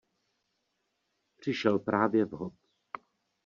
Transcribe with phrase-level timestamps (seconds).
[1.37, 2.53] Přišel právě vhod.